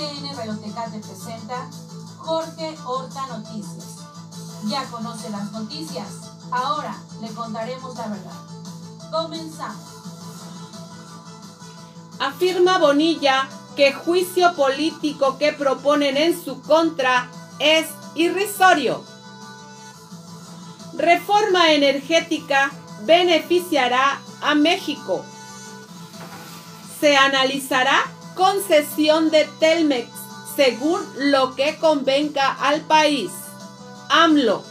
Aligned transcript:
CN 0.00 0.34
Radiotecate 0.34 0.98
presenta 1.00 1.68
Jorge 2.16 2.74
Horta 2.86 3.26
Noticias. 3.26 3.84
Ya 4.64 4.84
conoce 4.84 5.28
las 5.28 5.52
noticias, 5.52 6.06
ahora 6.50 6.96
le 7.20 7.28
contaremos 7.28 7.94
la 7.96 8.08
verdad. 8.08 8.32
Comenzamos. 9.10 9.84
Afirma 12.18 12.78
Bonilla 12.78 13.46
que 13.76 13.92
juicio 13.92 14.54
político 14.54 15.36
que 15.36 15.52
proponen 15.52 16.16
en 16.16 16.42
su 16.42 16.62
contra 16.62 17.28
es 17.58 17.86
irrisorio. 18.14 19.04
Reforma 20.94 21.72
energética 21.72 22.70
beneficiará 23.02 24.18
a 24.40 24.54
México. 24.54 25.22
Se 27.00 27.18
analizará 27.18 28.02
concesión 28.40 29.30
de 29.30 29.46
Telmex 29.60 30.08
según 30.56 30.98
lo 31.30 31.54
que 31.54 31.76
convenga 31.76 32.50
al 32.50 32.80
país. 32.80 33.30
AMLO. 34.08 34.64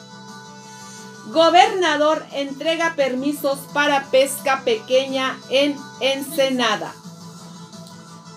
Gobernador 1.27 2.25
entrega 2.33 2.95
permisos 2.95 3.59
para 3.71 4.09
pesca 4.09 4.63
pequeña 4.65 5.37
en 5.51 5.75
Ensenada. 6.01 6.95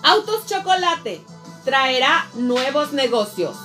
Autos 0.03 0.45
Chocolate 0.45 1.21
traerá 1.65 2.29
nuevos 2.35 2.93
negocios. 2.93 3.57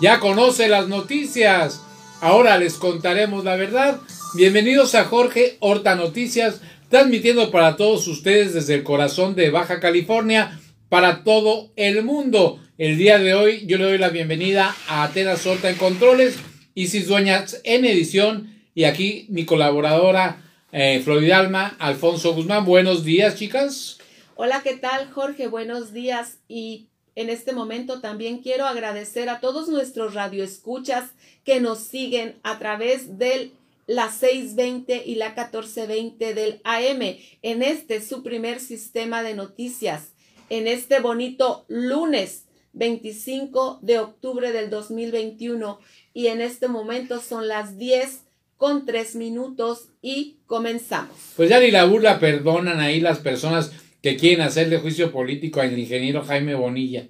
Ya 0.00 0.20
conoce 0.20 0.68
las 0.68 0.86
noticias. 0.86 1.80
Ahora 2.20 2.56
les 2.58 2.74
contaremos 2.74 3.42
la 3.42 3.56
verdad. 3.56 3.98
Bienvenidos 4.34 4.94
a 4.94 5.04
Jorge 5.04 5.56
Horta 5.58 5.96
Noticias, 5.96 6.60
transmitiendo 6.88 7.50
para 7.50 7.76
todos 7.76 8.06
ustedes 8.06 8.54
desde 8.54 8.74
el 8.74 8.84
corazón 8.84 9.34
de 9.34 9.50
Baja 9.50 9.80
California, 9.80 10.59
para 10.90 11.22
todo 11.22 11.72
el 11.76 12.02
mundo. 12.02 12.60
El 12.76 12.98
día 12.98 13.18
de 13.18 13.32
hoy 13.32 13.64
yo 13.66 13.78
le 13.78 13.84
doy 13.84 13.98
la 13.98 14.08
bienvenida 14.10 14.74
a 14.88 15.04
Atenas 15.04 15.46
Horta 15.46 15.70
en 15.70 15.76
Controles, 15.76 16.36
Isis 16.74 17.06
Dueñas 17.06 17.60
en 17.64 17.84
edición 17.84 18.60
y 18.74 18.84
aquí 18.84 19.24
mi 19.30 19.46
colaboradora 19.46 20.42
eh, 20.72 21.00
Floridalma 21.02 21.76
Alfonso 21.78 22.34
Guzmán. 22.34 22.64
Buenos 22.64 23.04
días, 23.04 23.36
chicas. 23.36 23.98
Hola, 24.34 24.62
¿qué 24.64 24.76
tal, 24.76 25.08
Jorge? 25.12 25.46
Buenos 25.46 25.92
días. 25.92 26.38
Y 26.48 26.88
en 27.14 27.30
este 27.30 27.52
momento 27.52 28.00
también 28.00 28.38
quiero 28.38 28.66
agradecer 28.66 29.28
a 29.28 29.38
todos 29.38 29.68
nuestros 29.68 30.14
radioescuchas 30.14 31.10
que 31.44 31.60
nos 31.60 31.78
siguen 31.78 32.34
a 32.42 32.58
través 32.58 33.16
del 33.16 33.52
la 33.86 34.10
620 34.10 35.04
y 35.06 35.14
la 35.16 35.28
1420 35.28 36.34
del 36.34 36.60
AM 36.64 37.16
en 37.42 37.62
este 37.62 38.00
su 38.00 38.24
primer 38.24 38.58
sistema 38.58 39.22
de 39.22 39.34
noticias 39.34 40.14
en 40.50 40.66
este 40.66 41.00
bonito 41.00 41.64
lunes 41.68 42.44
25 42.74 43.78
de 43.82 43.98
octubre 43.98 44.52
del 44.52 44.68
2021 44.68 45.80
y 46.12 46.26
en 46.26 46.42
este 46.42 46.68
momento 46.68 47.20
son 47.20 47.48
las 47.48 47.78
10 47.78 48.24
con 48.58 48.84
3 48.84 49.16
minutos 49.16 49.88
y 50.02 50.36
comenzamos. 50.46 51.16
Pues 51.36 51.48
ya 51.48 51.58
ni 51.58 51.70
la 51.70 51.86
burla 51.86 52.20
perdonan 52.20 52.80
ahí 52.80 53.00
las 53.00 53.18
personas 53.20 53.72
que 54.02 54.16
quieren 54.16 54.42
hacerle 54.42 54.78
juicio 54.78 55.10
político 55.10 55.60
al 55.60 55.76
ingeniero 55.78 56.22
Jaime 56.22 56.54
Bonilla, 56.54 57.08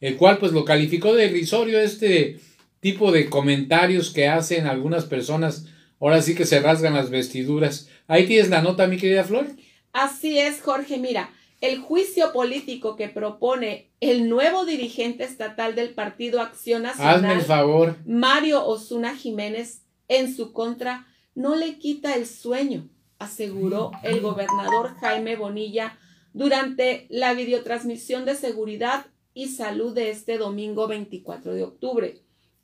el 0.00 0.16
cual 0.18 0.36
pues 0.36 0.52
lo 0.52 0.66
calificó 0.66 1.14
de 1.14 1.26
irrisorio 1.26 1.80
este 1.80 2.38
tipo 2.80 3.12
de 3.12 3.30
comentarios 3.30 4.10
que 4.10 4.28
hacen 4.28 4.66
algunas 4.66 5.06
personas 5.06 5.66
Ahora 6.00 6.22
sí 6.22 6.34
que 6.34 6.46
se 6.46 6.60
rasgan 6.60 6.94
las 6.94 7.10
vestiduras. 7.10 7.88
Ahí 8.08 8.26
tienes 8.26 8.48
la 8.48 8.62
nota, 8.62 8.86
mi 8.86 8.96
querida 8.96 9.22
Flor. 9.22 9.46
Así 9.92 10.38
es, 10.38 10.62
Jorge. 10.62 10.96
Mira, 10.96 11.30
el 11.60 11.78
juicio 11.78 12.32
político 12.32 12.96
que 12.96 13.08
propone 13.08 13.90
el 14.00 14.28
nuevo 14.28 14.64
dirigente 14.64 15.24
estatal 15.24 15.74
del 15.74 15.90
Partido 15.90 16.40
Acción 16.40 16.82
Nacional, 16.82 17.16
Hazme 17.16 17.34
el 17.34 17.42
favor. 17.42 17.96
Mario 18.06 18.66
Osuna 18.66 19.14
Jiménez, 19.14 19.82
en 20.08 20.34
su 20.34 20.52
contra, 20.52 21.06
no 21.34 21.56
le 21.56 21.78
quita 21.78 22.14
el 22.14 22.26
sueño, 22.26 22.88
aseguró 23.18 23.92
el 24.02 24.20
gobernador 24.20 24.94
Jaime 25.00 25.36
Bonilla 25.36 25.98
durante 26.32 27.06
la 27.10 27.34
videotransmisión 27.34 28.24
de 28.24 28.36
seguridad 28.36 29.06
y 29.34 29.48
salud 29.48 29.94
de 29.94 30.10
este 30.10 30.38
domingo 30.38 30.88
24 30.88 31.54
de 31.54 31.62
octubre. 31.62 32.22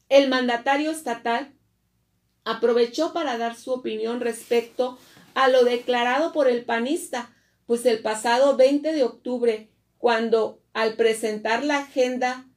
El 0.09 0.29
mandatario 0.29 0.91
estatal 0.91 1.53
aprovechó 2.45 3.12
para 3.12 3.37
dar 3.37 3.56
su 3.56 3.73
opinión 3.73 4.21
respecto 4.21 4.99
a 5.35 5.49
lo 5.49 5.65
declarado 5.65 6.33
por 6.33 6.49
el 6.49 6.65
panista, 6.65 7.36
pues 7.66 7.84
el 7.87 8.00
pasado 8.00 8.56
20 8.56 8.93
de 8.93 9.03
octubre, 9.03 9.71
cuando 9.99 10.62
al 10.72 10.94
presentar 10.94 11.65
la 11.65 11.78
agenda 11.78 12.49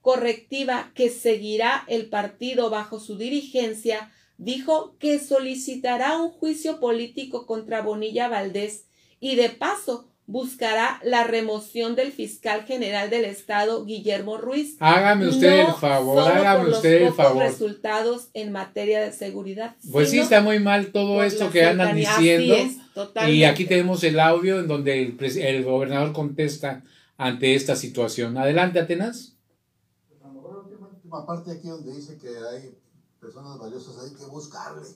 correctiva 0.00 0.92
que 0.94 1.10
seguirá 1.10 1.84
el 1.88 2.08
partido 2.08 2.70
bajo 2.70 3.00
su 3.00 3.16
dirigencia, 3.16 4.12
dijo 4.38 4.96
que 4.98 5.18
solicitará 5.18 6.18
un 6.18 6.30
juicio 6.30 6.78
político 6.80 7.46
contra 7.46 7.82
Bonilla 7.82 8.28
Valdés 8.28 8.86
y 9.20 9.36
de 9.36 9.50
paso 9.50 10.10
buscará 10.26 11.00
la 11.04 11.24
remoción 11.24 11.94
del 11.94 12.10
fiscal 12.10 12.64
general 12.64 13.10
del 13.10 13.24
estado 13.24 13.84
Guillermo 13.84 14.38
Ruiz. 14.38 14.76
Hágame 14.80 15.28
usted 15.28 15.60
el 15.60 15.74
favor, 15.74 16.20
hágame 16.20 16.70
usted 16.70 17.02
el 17.02 17.12
favor. 17.12 17.42
resultados 17.42 18.28
en 18.34 18.50
materia 18.52 19.00
de 19.00 19.12
seguridad. 19.12 19.76
Pues 19.90 20.10
sí 20.10 20.18
está 20.18 20.40
muy 20.40 20.58
mal 20.58 20.90
todo 20.90 21.22
esto 21.22 21.50
que 21.50 21.64
andan 21.64 21.94
diciendo. 21.94 22.54
y 23.28 23.44
aquí 23.44 23.66
tenemos 23.66 24.02
el 24.02 24.18
audio 24.18 24.58
en 24.58 24.66
donde 24.66 25.02
el, 25.02 25.38
el, 25.38 25.64
gobernador 25.64 26.12
contesta 26.12 26.82
ante 27.16 27.54
esta 27.54 27.76
situación. 27.76 28.36
Adelante, 28.36 28.80
Atenas. 28.80 29.36
A 30.22 30.26
lo 30.26 30.34
mejor 30.34 30.68
la 30.80 30.86
última 30.88 31.24
parte 31.24 31.52
aquí 31.52 31.68
donde 31.68 31.94
dice 31.94 32.18
que 32.18 32.28
hay 32.28 32.74
personas 33.20 33.58
valiosas, 33.58 33.96
hay 34.04 34.14
que 34.16 34.24
buscarle, 34.26 34.86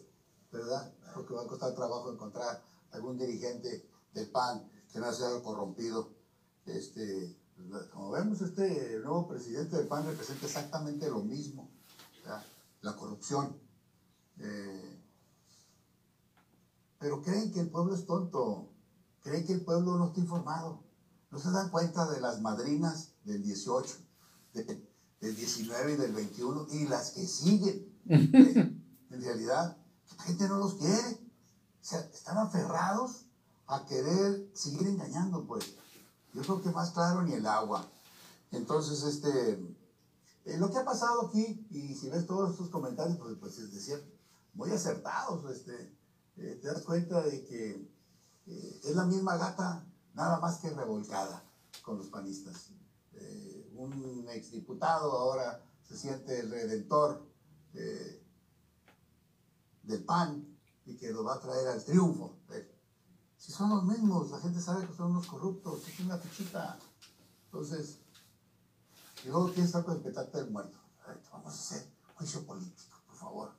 ¿verdad? 0.51 0.93
Porque 1.15 1.35
va 1.35 1.43
a 1.43 1.47
costar 1.47 1.75
trabajo 1.75 2.13
encontrar 2.13 2.63
algún 2.93 3.17
dirigente 3.17 3.85
del 4.13 4.29
PAN 4.29 4.69
que 4.93 4.99
no 4.99 5.13
sea 5.13 5.43
corrompido. 5.43 6.11
Este, 6.67 7.37
como 7.93 8.11
vemos, 8.11 8.41
este 8.41 9.01
nuevo 9.01 9.29
presidente 9.29 9.77
del 9.77 9.89
PAN 9.89 10.07
representa 10.07 10.47
exactamente 10.47 11.09
lo 11.09 11.21
mismo, 11.21 11.71
la 12.83 12.97
corrupción. 12.97 13.57
Eh, 14.39 15.01
pero 16.99 17.23
creen 17.23 17.53
que 17.53 17.61
el 17.61 17.71
pueblo 17.71 17.95
es 17.95 18.07
tonto, 18.07 18.69
creen 19.23 19.47
que 19.47 19.55
el 19.55 19.65
pueblo 19.65 19.97
no 19.97 20.09
está 20.09 20.21
informado, 20.21 20.85
no 21.31 21.39
se 21.39 21.51
dan 21.51 21.71
cuenta 21.71 22.11
de 22.11 22.21
las 22.21 22.41
madrinas 22.41 23.15
del 23.25 23.43
18, 23.43 23.97
del 24.53 25.37
19 25.37 25.93
y 25.93 25.97
del 25.97 26.13
21 26.13 26.67
y 26.71 26.89
las 26.89 27.11
que 27.13 27.27
siguen. 27.27 28.01
en 28.07 29.23
realidad, 29.23 29.77
la 30.17 30.25
gente 30.25 30.49
no 30.49 30.59
los 30.59 30.75
quiere, 30.75 31.21
o 31.81 31.85
sea, 31.85 32.01
están 32.01 32.39
aferrados 32.39 33.27
a 33.77 33.87
querer 33.87 34.51
seguir 34.55 34.87
engañando, 34.87 35.47
pues. 35.47 35.77
Yo 36.33 36.43
creo 36.43 36.63
que 36.63 36.71
más 36.71 36.91
claro 36.91 37.23
ni 37.23 37.35
el 37.35 37.47
agua. 37.47 37.91
Entonces, 38.53 39.03
este, 39.03 39.53
eh, 40.45 40.59
lo 40.59 40.71
que 40.71 40.79
ha 40.79 40.85
pasado 40.85 41.29
aquí, 41.29 41.67
y 41.71 41.95
si 41.95 42.09
ves 42.09 42.27
todos 42.27 42.51
estos 42.51 42.69
comentarios, 42.69 43.19
pues, 43.19 43.37
pues 43.39 43.59
es 43.59 43.73
decir, 43.73 44.03
muy 44.55 44.71
acertados, 44.71 45.49
este, 45.51 45.97
eh, 46.37 46.59
te 46.61 46.69
das 46.69 46.83
cuenta 46.83 47.21
de 47.23 47.45
que 47.45 47.71
eh, 48.47 48.81
es 48.83 48.97
la 48.97 49.05
misma 49.05 49.37
gata, 49.37 49.87
nada 50.15 50.41
más 50.41 50.59
que 50.59 50.71
revolcada 50.71 51.45
con 51.83 51.99
los 51.99 52.09
panistas. 52.09 52.71
un 53.77 54.27
exdiputado 54.29 55.11
ahora 55.13 55.65
se 55.89 55.97
siente 55.97 56.41
el 56.41 56.51
redentor 56.51 57.27
del 59.83 60.05
PAN 60.05 60.47
y 60.85 60.97
que 60.97 61.11
lo 61.13 61.25
va 61.25 61.37
a 61.37 61.41
traer 61.41 61.67
al 61.69 61.83
triunfo. 61.83 62.37
Son 63.51 63.69
los 63.69 63.83
mismos, 63.85 64.31
la 64.31 64.39
gente 64.39 64.61
sabe 64.61 64.87
que 64.87 64.95
son 64.95 65.11
unos 65.11 65.27
corruptos, 65.27 65.87
es 65.89 66.01
una 66.01 66.17
fichita. 66.19 66.79
Entonces, 67.47 67.99
y 69.25 69.29
luego 69.29 69.47
quieres 69.47 69.67
estar 69.67 69.85
con 69.85 69.97
el 69.97 70.03
del 70.33 70.51
muerto. 70.51 70.79
vamos 71.33 71.53
a 71.53 71.59
hacer 71.59 71.93
juicio 72.15 72.47
político, 72.47 72.97
por 73.09 73.17
favor. 73.17 73.53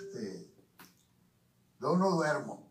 Este, 0.00 0.54
yo 1.78 1.98
no 1.98 2.12
duermo, 2.12 2.70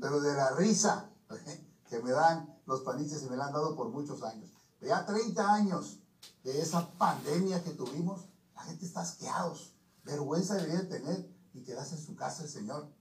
pero 0.00 0.20
de 0.20 0.34
la 0.34 0.56
risa 0.56 1.08
que 1.88 2.02
me 2.02 2.10
dan 2.10 2.60
los 2.66 2.80
panistas 2.80 3.22
y 3.22 3.30
me 3.30 3.36
la 3.36 3.46
han 3.46 3.52
dado 3.52 3.76
por 3.76 3.90
muchos 3.90 4.24
años. 4.24 4.50
Ya 4.80 5.06
30 5.06 5.54
años 5.54 6.00
de 6.42 6.60
esa 6.60 6.90
pandemia 6.98 7.62
que 7.62 7.70
tuvimos, 7.70 8.28
la 8.56 8.64
gente 8.64 8.84
está 8.84 9.02
asqueados. 9.02 9.76
Vergüenza 10.02 10.56
debería 10.56 10.88
tener 10.88 11.32
y 11.52 11.62
quedarse 11.62 11.94
en 11.94 12.04
su 12.04 12.16
casa 12.16 12.42
el 12.42 12.48
Señor, 12.48 12.92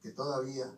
que 0.00 0.10
todavía 0.10 0.74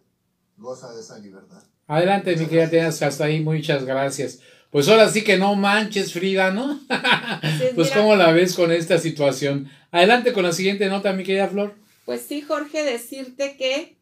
goza 0.60 0.92
de 0.92 1.00
esa 1.00 1.18
libertad. 1.18 1.62
Adelante, 1.86 2.36
mi 2.36 2.46
querida 2.46 2.70
Tenas, 2.70 3.02
hasta 3.02 3.24
ahí, 3.24 3.40
muchas 3.40 3.84
gracias. 3.84 4.40
Pues 4.70 4.88
ahora 4.88 5.08
sí 5.08 5.24
que 5.24 5.36
no 5.36 5.56
manches, 5.56 6.12
Frida, 6.12 6.52
¿no? 6.52 6.78
pues 7.74 7.90
cómo 7.90 8.14
la 8.14 8.30
ves 8.30 8.54
con 8.54 8.70
esta 8.70 8.98
situación. 8.98 9.68
Adelante 9.90 10.32
con 10.32 10.44
la 10.44 10.52
siguiente 10.52 10.88
nota, 10.88 11.12
mi 11.12 11.24
querida 11.24 11.48
Flor. 11.48 11.74
Pues 12.04 12.22
sí, 12.22 12.42
Jorge, 12.42 12.84
decirte 12.84 13.56
que 13.56 13.96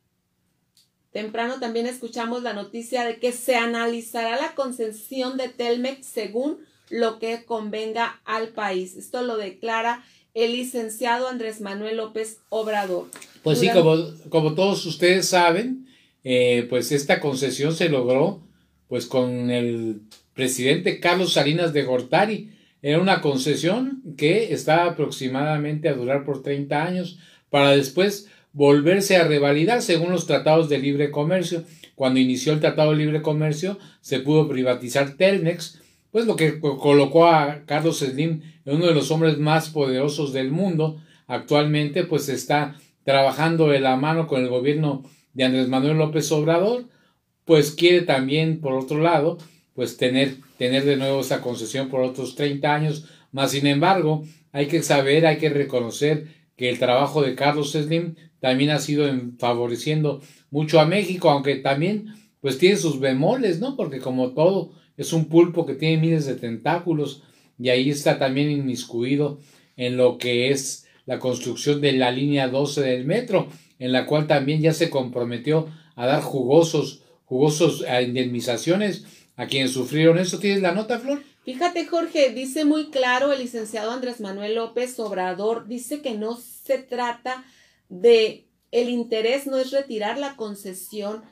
temprano 1.13 1.59
también 1.59 1.87
escuchamos 1.87 2.43
la 2.43 2.53
noticia 2.53 3.05
de 3.05 3.19
que 3.19 3.33
se 3.33 3.57
analizará 3.57 4.37
la 4.37 4.55
concesión 4.55 5.39
de 5.39 5.49
Telmex 5.49 6.07
según 6.07 6.59
lo 6.91 7.19
que 7.19 7.45
convenga 7.47 8.21
al 8.27 8.49
país. 8.49 8.97
Esto 8.97 9.23
lo 9.23 9.39
declara 9.39 10.05
el 10.35 10.53
licenciado 10.53 11.29
Andrés 11.29 11.63
Manuel 11.63 11.97
López 11.97 12.41
Obrador. 12.51 13.07
Pues 13.43 13.61
sí, 13.61 13.71
como, 13.71 13.97
como 14.29 14.55
todos 14.55 14.85
ustedes 14.85 15.29
saben, 15.29 15.88
eh, 16.31 16.67
pues 16.69 16.93
esta 16.93 17.21
concesión 17.21 17.75
se 17.75 17.89
logró 17.89 18.43
pues 18.87 19.07
con 19.07 19.51
el 19.51 20.03
presidente 20.35 21.01
Carlos 21.01 21.33
Salinas 21.33 21.73
de 21.73 21.85
Gortari. 21.85 22.51
Era 22.83 23.01
una 23.01 23.23
concesión 23.23 24.03
que 24.19 24.53
estaba 24.53 24.91
aproximadamente 24.91 25.89
a 25.89 25.95
durar 25.95 26.27
por 26.27 26.43
30 26.43 26.85
años 26.85 27.19
para 27.49 27.71
después 27.71 28.29
volverse 28.53 29.17
a 29.17 29.27
revalidar 29.27 29.81
según 29.81 30.11
los 30.11 30.27
tratados 30.27 30.69
de 30.69 30.77
libre 30.77 31.11
comercio. 31.11 31.65
Cuando 31.95 32.21
inició 32.21 32.53
el 32.53 32.61
tratado 32.61 32.91
de 32.91 32.99
libre 32.99 33.23
comercio 33.23 33.79
se 34.03 34.21
pudo 34.21 34.51
privatizar 34.51 35.17
Telmex, 35.17 35.81
pues 36.11 36.27
lo 36.27 36.37
que 36.37 36.61
colocó 36.61 37.27
a 37.29 37.63
Carlos 37.65 38.01
Slim 38.01 38.43
en 38.67 38.77
uno 38.77 38.87
de 38.89 38.95
los 38.95 39.11
hombres 39.11 39.39
más 39.39 39.71
poderosos 39.71 40.35
del 40.35 40.51
mundo. 40.51 41.01
Actualmente 41.27 42.05
pues 42.05 42.29
está 42.29 42.77
trabajando 43.05 43.69
de 43.69 43.81
la 43.81 43.97
mano 43.97 44.27
con 44.27 44.43
el 44.43 44.51
gobierno 44.51 45.05
de 45.35 45.45
Andrés 45.45 45.69
Manuel 45.69 45.99
López 45.99 46.31
Obrador, 46.33 46.87
pues 47.45 47.71
quiere 47.71 48.03
también, 48.03 48.61
por 48.61 48.75
otro 48.75 49.01
lado, 49.01 49.39
pues 49.75 49.97
tener, 49.97 50.37
tener 50.59 50.85
de 50.85 50.97
nuevo 50.97 51.21
esa 51.21 51.41
concesión 51.41 51.89
por 51.89 52.01
otros 52.03 52.35
30 52.35 52.75
años, 52.75 53.07
más 53.33 53.53
sin 53.53 53.67
embargo, 53.67 54.25
hay 54.53 54.67
que 54.67 54.83
saber, 54.83 55.27
hay 55.27 55.39
que 55.39 55.51
reconocer 55.51 56.27
que 56.57 56.69
el 56.69 56.79
trabajo 56.79 57.23
de 57.23 57.35
Carlos 57.35 57.73
Slim 57.73 58.17
también 58.41 58.71
ha 58.71 58.79
sido 58.79 59.09
favoreciendo 59.39 60.21
mucho 60.51 60.81
a 60.81 60.87
México, 60.87 61.31
aunque 61.31 61.57
también 61.57 62.15
pues 62.41 62.59
tiene 62.59 62.77
sus 62.77 63.01
bemoles, 63.01 63.61
¿no? 63.61 63.77
Porque 63.77 63.99
como 63.99 64.33
todo 64.33 64.73
es 64.97 65.13
un 65.13 65.27
pulpo 65.27 65.67
que 65.67 65.75
tiene 65.75 65.99
miles 65.99 66.27
de 66.27 66.35
tentáculos 66.35 67.23
y 67.59 67.69
ahí 67.69 67.91
está 67.91 68.19
también 68.19 68.51
inmiscuido 68.51 69.41
en 69.77 69.97
lo 69.97 70.19
que 70.19 70.51
es 70.51 70.87
la 71.07 71.19
construcción 71.19 71.81
de 71.81 71.93
la 71.93 72.11
línea 72.11 72.49
12 72.49 72.83
del 72.83 73.05
metro, 73.05 73.49
en 73.79 73.93
la 73.93 74.07
cual 74.07 74.27
también 74.27 74.61
ya 74.61 74.73
se 74.73 74.91
comprometió 74.91 75.69
a 75.95 76.07
dar 76.07 76.23
jugosos, 76.23 77.03
jugosos 77.25 77.85
indemnizaciones 78.03 79.05
a 79.37 79.47
quienes 79.47 79.73
sufrieron 79.73 80.19
eso. 80.19 80.39
¿Tienes 80.39 80.63
la 80.63 80.73
nota, 80.73 80.99
Flor? 80.99 81.23
Fíjate, 81.45 81.87
Jorge, 81.87 82.31
dice 82.31 82.65
muy 82.65 82.91
claro 82.91 83.33
el 83.33 83.41
licenciado 83.41 83.91
Andrés 83.91 84.21
Manuel 84.21 84.57
López 84.57 84.99
Obrador, 85.01 85.67
dice 85.67 86.03
que 86.03 86.15
no 86.15 86.37
se 86.37 86.79
trata 86.79 87.45
de 87.89 88.49
el 88.71 88.91
interés 88.91 89.47
no 89.47 89.57
es 89.57 89.71
retirar 89.71 90.19
la 90.19 90.37
concesión 90.37 91.23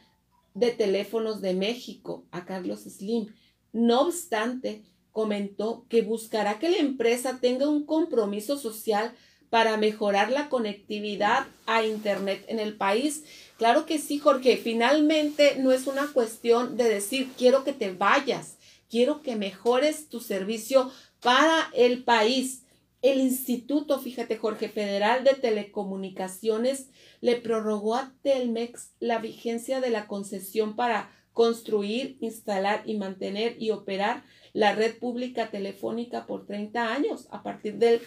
de 0.54 0.70
teléfonos 0.70 1.42
de 1.42 1.52
México 1.52 2.24
a 2.30 2.46
Carlos 2.46 2.84
Slim. 2.84 3.26
No 3.72 4.02
obstante, 4.02 4.82
comentó 5.12 5.84
que 5.88 6.00
buscará 6.00 6.58
que 6.58 6.70
la 6.70 6.78
empresa 6.78 7.38
tenga 7.40 7.68
un 7.68 7.84
compromiso 7.84 8.56
social 8.56 9.12
para 9.50 9.76
mejorar 9.76 10.30
la 10.30 10.48
conectividad 10.48 11.46
a 11.66 11.84
Internet 11.84 12.44
en 12.48 12.58
el 12.58 12.76
país. 12.76 13.24
Claro 13.58 13.86
que 13.86 13.98
sí, 13.98 14.18
Jorge. 14.18 14.56
Finalmente 14.56 15.56
no 15.58 15.72
es 15.72 15.86
una 15.86 16.06
cuestión 16.08 16.76
de 16.76 16.84
decir 16.84 17.30
quiero 17.36 17.64
que 17.64 17.72
te 17.72 17.92
vayas, 17.92 18.56
quiero 18.90 19.22
que 19.22 19.36
mejores 19.36 20.08
tu 20.08 20.20
servicio 20.20 20.90
para 21.20 21.70
el 21.74 22.04
país. 22.04 22.62
El 23.02 23.20
Instituto, 23.20 24.00
fíjate 24.00 24.36
Jorge, 24.36 24.68
Federal 24.68 25.22
de 25.22 25.34
Telecomunicaciones 25.34 26.88
le 27.20 27.36
prorrogó 27.36 27.94
a 27.94 28.12
Telmex 28.22 28.90
la 29.00 29.18
vigencia 29.18 29.80
de 29.80 29.90
la 29.90 30.06
concesión 30.06 30.76
para 30.76 31.10
construir, 31.32 32.16
instalar 32.20 32.82
y 32.86 32.96
mantener 32.96 33.56
y 33.60 33.70
operar 33.70 34.24
la 34.52 34.74
red 34.74 34.98
pública 34.98 35.50
telefónica 35.50 36.26
por 36.26 36.46
30 36.46 36.92
años 36.92 37.28
a 37.30 37.42
partir 37.42 37.74
del 37.74 38.00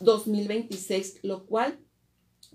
2026, 0.00 1.20
lo 1.22 1.46
cual 1.46 1.78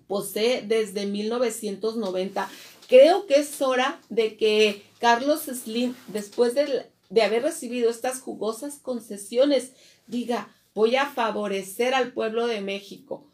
posee 0.07 0.61
desde 0.63 1.05
1990. 1.05 2.49
Creo 2.88 3.25
que 3.25 3.35
es 3.35 3.61
hora 3.61 4.01
de 4.09 4.35
que 4.38 4.83
Carlos 4.99 5.43
Slim, 5.43 5.95
después 6.07 6.53
de, 6.53 6.91
de 7.09 7.21
haber 7.21 7.43
recibido 7.43 7.89
estas 7.89 8.19
jugosas 8.19 8.79
concesiones, 8.79 9.73
diga, 10.07 10.53
voy 10.73 10.95
a 10.95 11.05
favorecer 11.05 11.93
al 11.93 12.13
pueblo 12.13 12.47
de 12.47 12.61
México. 12.61 13.25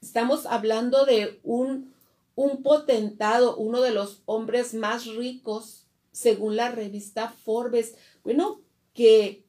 Estamos 0.00 0.46
hablando 0.46 1.04
de 1.04 1.40
un, 1.42 1.92
un 2.34 2.62
potentado, 2.62 3.56
uno 3.56 3.80
de 3.80 3.90
los 3.90 4.22
hombres 4.26 4.74
más 4.74 5.06
ricos, 5.06 5.86
según 6.12 6.56
la 6.56 6.70
revista 6.70 7.28
Forbes. 7.28 7.96
Bueno, 8.24 8.62
que, 8.94 9.44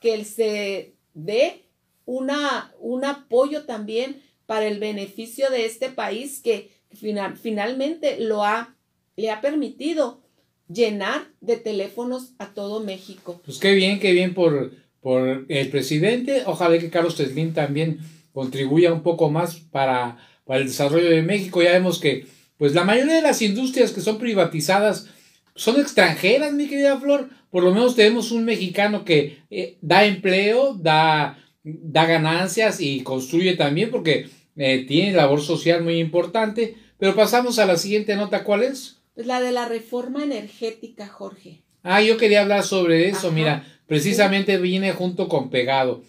que 0.00 0.14
él 0.14 0.24
se 0.24 0.96
dé 1.12 1.64
una, 2.06 2.72
un 2.80 3.04
apoyo 3.04 3.64
también 3.64 4.22
para 4.46 4.66
el 4.66 4.78
beneficio 4.78 5.50
de 5.50 5.66
este 5.66 5.88
país 5.88 6.40
que 6.42 6.70
final, 6.92 7.36
finalmente 7.36 8.18
lo 8.20 8.44
ha, 8.44 8.76
le 9.16 9.30
ha 9.30 9.40
permitido 9.40 10.22
llenar 10.68 11.26
de 11.40 11.56
teléfonos 11.56 12.32
a 12.38 12.54
todo 12.54 12.80
México. 12.80 13.40
Pues 13.44 13.58
qué 13.58 13.72
bien, 13.72 14.00
qué 14.00 14.12
bien 14.12 14.34
por, 14.34 14.72
por 15.00 15.46
el 15.48 15.68
presidente. 15.70 16.42
Ojalá 16.46 16.78
que 16.78 16.90
Carlos 16.90 17.16
Slim 17.16 17.52
también 17.52 18.00
contribuya 18.32 18.92
un 18.92 19.02
poco 19.02 19.30
más 19.30 19.56
para, 19.56 20.18
para 20.44 20.60
el 20.60 20.66
desarrollo 20.66 21.10
de 21.10 21.22
México. 21.22 21.62
Ya 21.62 21.72
vemos 21.72 21.98
que 21.98 22.26
pues 22.56 22.74
la 22.74 22.84
mayoría 22.84 23.16
de 23.16 23.22
las 23.22 23.42
industrias 23.42 23.92
que 23.92 24.00
son 24.00 24.18
privatizadas 24.18 25.08
son 25.54 25.80
extranjeras, 25.80 26.52
mi 26.52 26.66
querida 26.66 26.98
Flor. 26.98 27.28
Por 27.50 27.62
lo 27.62 27.72
menos 27.72 27.94
tenemos 27.94 28.32
un 28.32 28.44
mexicano 28.44 29.04
que 29.04 29.38
eh, 29.50 29.78
da 29.80 30.04
empleo, 30.04 30.74
da 30.74 31.38
da 31.64 32.04
ganancias 32.04 32.80
y 32.80 33.02
construye 33.02 33.56
también 33.56 33.90
porque 33.90 34.28
eh, 34.56 34.84
tiene 34.86 35.12
labor 35.12 35.40
social 35.40 35.82
muy 35.82 35.98
importante. 35.98 36.76
Pero 36.98 37.16
pasamos 37.16 37.58
a 37.58 37.66
la 37.66 37.76
siguiente 37.76 38.14
nota, 38.16 38.44
¿cuál 38.44 38.62
es? 38.62 38.98
Pues 39.14 39.26
la 39.26 39.40
de 39.40 39.52
la 39.52 39.66
reforma 39.66 40.22
energética, 40.22 41.08
Jorge. 41.08 41.62
Ah, 41.82 42.02
yo 42.02 42.16
quería 42.16 42.42
hablar 42.42 42.64
sobre 42.64 43.08
eso, 43.08 43.30
mira, 43.30 43.66
precisamente 43.86 44.56
viene 44.58 44.92
junto 44.92 45.28
con 45.28 45.50
pegado. 45.50 46.02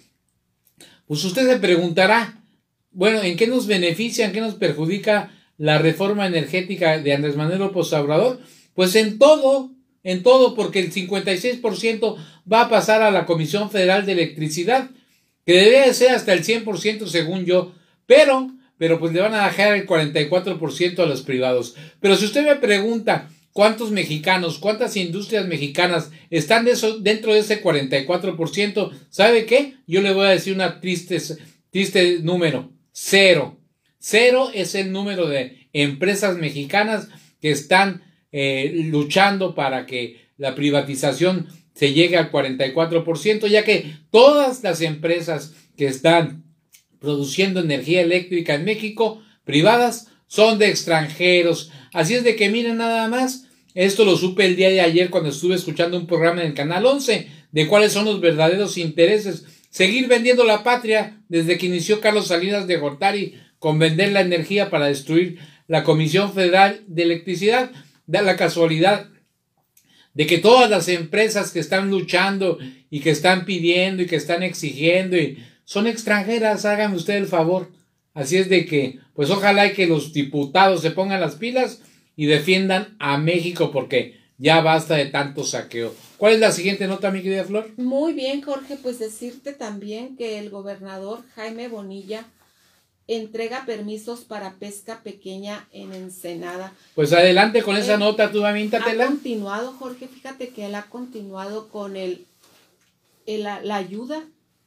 Pues 1.05 1.23
usted 1.23 1.47
se 1.47 1.59
preguntará, 1.59 2.41
bueno, 2.91 3.21
¿en 3.21 3.35
qué 3.35 3.47
nos 3.47 3.67
beneficia, 3.67 4.25
en 4.25 4.31
qué 4.31 4.41
nos 4.41 4.55
perjudica 4.55 5.31
la 5.57 5.77
reforma 5.77 6.25
energética 6.27 6.97
de 6.97 7.13
Andrés 7.13 7.35
Manuel 7.35 7.59
López 7.59 7.91
Obrador? 7.93 8.39
Pues 8.73 8.95
en 8.95 9.19
todo, 9.19 9.71
en 10.03 10.23
todo, 10.23 10.55
porque 10.55 10.79
el 10.79 10.93
56% 10.93 12.15
va 12.51 12.61
a 12.61 12.69
pasar 12.69 13.01
a 13.01 13.11
la 13.11 13.25
Comisión 13.25 13.69
Federal 13.69 14.05
de 14.05 14.13
Electricidad 14.13 14.89
que 15.45 15.53
debería 15.53 15.93
ser 15.93 16.11
hasta 16.11 16.33
el 16.33 16.43
100% 16.43 17.07
según 17.07 17.45
yo, 17.45 17.73
pero, 18.05 18.51
pero 18.77 18.99
pues 18.99 19.13
le 19.13 19.21
van 19.21 19.33
a 19.33 19.45
dejar 19.45 19.75
el 19.75 19.85
44% 19.85 20.99
a 20.99 21.05
los 21.05 21.21
privados. 21.21 21.75
Pero 21.99 22.15
si 22.15 22.25
usted 22.25 22.45
me 22.45 22.55
pregunta 22.55 23.29
cuántos 23.53 23.91
mexicanos, 23.91 24.57
cuántas 24.57 24.97
industrias 24.97 25.47
mexicanas 25.47 26.11
están 26.29 26.67
dentro 27.01 27.33
de 27.33 27.39
ese 27.39 27.63
44%, 27.63 28.91
¿sabe 29.09 29.45
qué? 29.45 29.75
Yo 29.87 30.01
le 30.01 30.13
voy 30.13 30.27
a 30.27 30.31
decir 30.31 30.53
una 30.53 30.81
triste, 30.81 31.21
triste 31.69 32.19
número, 32.21 32.71
cero. 32.91 33.57
Cero 33.99 34.51
es 34.53 34.75
el 34.75 34.91
número 34.91 35.27
de 35.27 35.69
empresas 35.73 36.37
mexicanas 36.37 37.07
que 37.39 37.51
están 37.51 38.03
eh, 38.31 38.71
luchando 38.73 39.55
para 39.55 39.85
que 39.85 40.25
la 40.37 40.53
privatización 40.53 41.47
se 41.75 41.93
llegue 41.93 42.17
al 42.17 42.31
44%, 42.31 43.47
ya 43.47 43.63
que 43.63 43.93
todas 44.09 44.63
las 44.63 44.81
empresas 44.81 45.53
que 45.77 45.85
están 45.85 46.43
produciendo 46.99 47.59
energía 47.59 48.01
eléctrica 48.01 48.55
en 48.55 48.65
México, 48.65 49.21
privadas, 49.43 50.07
son 50.27 50.57
de 50.57 50.69
extranjeros. 50.69 51.71
Así 51.93 52.15
es 52.15 52.23
de 52.23 52.35
que 52.35 52.49
miren 52.49 52.77
nada 52.77 53.07
más, 53.07 53.47
esto 53.73 54.05
lo 54.05 54.17
supe 54.17 54.45
el 54.45 54.55
día 54.55 54.69
de 54.69 54.81
ayer 54.81 55.09
cuando 55.09 55.29
estuve 55.29 55.55
escuchando 55.55 55.97
un 55.97 56.07
programa 56.07 56.41
en 56.41 56.47
el 56.47 56.53
Canal 56.53 56.85
11 56.85 57.27
de 57.51 57.67
cuáles 57.67 57.91
son 57.91 58.05
los 58.05 58.21
verdaderos 58.21 58.77
intereses. 58.77 59.45
Seguir 59.69 60.07
vendiendo 60.07 60.45
la 60.45 60.63
patria 60.63 61.21
desde 61.27 61.57
que 61.57 61.65
inició 61.65 61.99
Carlos 61.99 62.27
Salinas 62.27 62.67
de 62.67 62.77
Gortari 62.77 63.35
con 63.59 63.77
vender 63.77 64.13
la 64.13 64.21
energía 64.21 64.69
para 64.69 64.87
destruir 64.87 65.39
la 65.67 65.83
Comisión 65.83 66.33
Federal 66.33 66.81
de 66.87 67.03
Electricidad. 67.03 67.71
Da 68.07 68.21
la 68.21 68.37
casualidad 68.37 69.09
de 70.15 70.25
que 70.25 70.39
todas 70.39 70.69
las 70.69 70.87
empresas 70.87 71.51
que 71.51 71.59
están 71.59 71.91
luchando 71.91 72.57
y 72.89 73.01
que 73.01 73.11
están 73.11 73.45
pidiendo 73.45 74.01
y 74.01 74.07
que 74.07 74.15
están 74.15 74.41
exigiendo 74.41 75.17
y 75.17 75.37
son 75.65 75.85
extranjeras, 75.85 76.65
háganme 76.65 76.95
usted 76.95 77.15
el 77.15 77.27
favor. 77.27 77.69
Así 78.13 78.37
es 78.37 78.49
de 78.49 78.65
que, 78.65 78.99
pues 79.13 79.29
ojalá 79.29 79.73
que 79.73 79.87
los 79.87 80.13
diputados 80.13 80.81
se 80.81 80.91
pongan 80.91 81.19
las 81.19 81.35
pilas 81.35 81.81
y 82.15 82.25
defiendan 82.27 82.95
a 82.97 83.17
México 83.17 83.71
porque 83.71 84.17
ya 84.37 84.61
basta 84.61 84.95
de 84.95 85.07
tanto 85.07 85.43
saqueo. 85.43 85.93
¿Cuál 86.17 86.33
es 86.33 86.39
la 86.39 86.53
siguiente 86.53 86.87
nota, 86.87 87.11
mi 87.11 87.21
querida 87.21 87.43
Flor? 87.43 87.71
Muy 87.75 88.13
bien, 88.13 88.41
Jorge, 88.41 88.77
pues 88.81 88.99
decirte 88.99 89.51
también 89.51 90.15
que 90.15 90.39
el 90.39 90.49
gobernador 90.49 91.23
Jaime 91.35 91.67
Bonilla 91.67 92.25
entrega 93.07 93.65
permisos 93.65 94.21
para 94.21 94.55
pesca 94.55 95.01
pequeña 95.03 95.67
en 95.71 95.93
Ensenada. 95.93 96.73
Pues 96.95 97.13
adelante 97.13 97.61
con 97.61 97.77
esa 97.77 97.97
nota, 97.97 98.31
tú 98.31 98.43
Ha 98.45 99.07
continuado, 99.07 99.73
Jorge, 99.73 100.07
fíjate 100.07 100.49
que 100.49 100.65
él 100.65 100.75
ha 100.75 100.83
continuado 100.83 101.69
con 101.69 101.95
el 101.95 102.25
la, 103.27 103.61
la 103.61 103.75
ayuda 103.77 104.23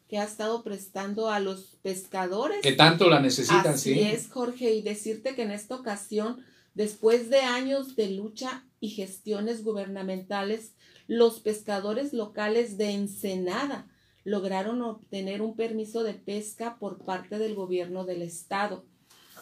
que 0.08 0.18
ha 0.18 0.24
estado 0.24 0.62
prestando 0.62 1.30
a 1.30 1.38
los 1.38 1.76
pescadores. 1.82 2.60
Que 2.62 2.72
tanto 2.72 3.10
la 3.10 3.20
necesitan, 3.20 3.74
Así 3.74 3.94
sí. 3.94 4.00
es, 4.00 4.28
Jorge, 4.28 4.72
y 4.72 4.82
decirte 4.82 5.34
que 5.34 5.42
en 5.42 5.50
esta 5.50 5.74
ocasión, 5.74 6.42
después 6.74 7.28
de 7.30 7.40
años 7.40 7.94
de 7.94 8.10
lucha 8.10 8.64
y 8.80 8.90
gestiones 8.90 9.64
gubernamentales, 9.64 10.72
los 11.08 11.40
pescadores 11.40 12.12
locales 12.12 12.78
de 12.78 12.92
Ensenada 12.92 13.86
lograron 14.28 14.82
obtener 14.82 15.40
un 15.40 15.56
permiso 15.56 16.02
de 16.02 16.12
pesca 16.12 16.76
por 16.78 16.98
parte 16.98 17.38
del 17.38 17.54
gobierno 17.54 18.04
del 18.04 18.20
estado. 18.20 18.84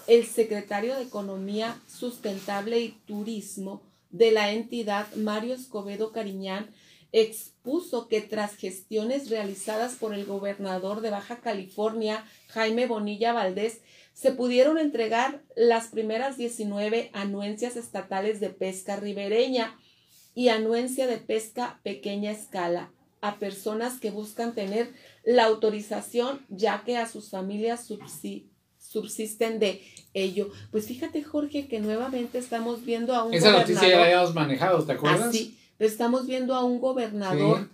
El 0.06 0.24
secretario 0.26 0.94
de 0.94 1.02
Economía 1.02 1.76
Sustentable 1.88 2.78
y 2.78 2.90
Turismo 3.04 3.82
de 4.10 4.30
la 4.30 4.52
entidad, 4.52 5.12
Mario 5.16 5.54
Escobedo 5.54 6.12
Cariñán, 6.12 6.70
expuso 7.10 8.06
que 8.06 8.20
tras 8.20 8.54
gestiones 8.54 9.28
realizadas 9.28 9.96
por 9.96 10.14
el 10.14 10.24
gobernador 10.24 11.00
de 11.00 11.10
Baja 11.10 11.40
California, 11.40 12.24
Jaime 12.48 12.86
Bonilla 12.86 13.32
Valdés, 13.32 13.80
se 14.12 14.30
pudieron 14.30 14.78
entregar 14.78 15.42
las 15.56 15.88
primeras 15.88 16.36
19 16.36 17.10
anuencias 17.12 17.76
estatales 17.76 18.38
de 18.38 18.50
pesca 18.50 18.94
ribereña 18.96 19.76
y 20.34 20.48
anuencia 20.48 21.08
de 21.08 21.18
pesca 21.18 21.80
pequeña 21.82 22.30
escala 22.30 22.92
a 23.20 23.38
personas 23.38 23.98
que 24.00 24.10
buscan 24.10 24.54
tener 24.54 24.92
la 25.24 25.44
autorización 25.44 26.44
ya 26.48 26.82
que 26.84 26.96
a 26.96 27.08
sus 27.08 27.30
familias 27.30 27.88
subsi- 27.90 28.44
subsisten 28.78 29.58
de 29.58 29.82
ello. 30.14 30.50
Pues 30.70 30.86
fíjate 30.86 31.22
Jorge 31.24 31.66
que 31.66 31.80
nuevamente 31.80 32.38
estamos 32.38 32.84
viendo 32.84 33.14
a 33.14 33.24
un 33.24 33.34
Esa 33.34 33.50
noticia 33.52 33.82
ya 33.82 33.88
la 33.88 33.94
gobernador- 33.96 34.04
habíamos 34.06 34.34
manejado, 34.34 34.84
¿te 34.84 34.92
acuerdas? 34.92 35.36
Pero 35.78 35.90
estamos 35.90 36.26
viendo 36.26 36.54
a 36.54 36.64
un 36.64 36.80
gobernador 36.80 37.60
Sí. 37.62 37.68